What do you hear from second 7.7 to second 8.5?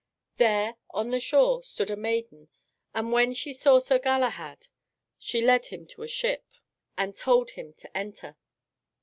to enter.